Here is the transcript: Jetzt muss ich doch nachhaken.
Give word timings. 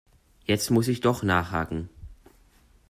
Jetzt 0.45 0.71
muss 0.71 0.87
ich 0.87 0.99
doch 1.01 1.21
nachhaken. 1.21 1.87